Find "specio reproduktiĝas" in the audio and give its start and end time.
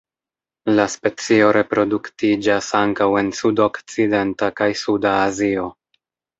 0.93-2.71